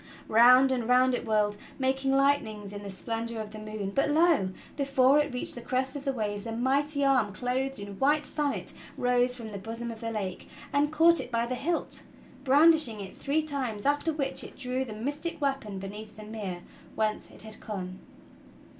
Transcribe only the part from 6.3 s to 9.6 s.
a mighty arm clothed in white samite rose from the